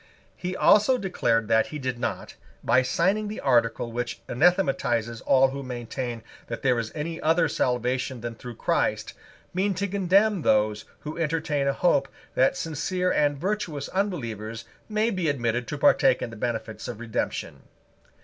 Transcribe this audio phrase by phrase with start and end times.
[0.35, 5.61] He also declared that he did not, by signing the article which anathematizes all who
[5.61, 9.13] maintain that there is any other salvation than through Christ,
[9.53, 15.29] mean to condemn those who entertain a hope that sincere and virtuous unbelievers may be
[15.29, 17.61] admitted to partake in the benefits of Redemption.